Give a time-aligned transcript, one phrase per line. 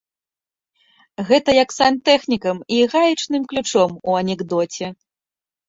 [1.27, 4.87] Гэта як з сантэхнікам і гаечным ключом у анекдоце.